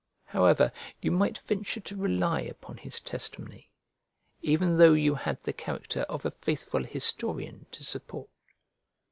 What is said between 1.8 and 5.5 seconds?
to rely upon his testimony, even though you had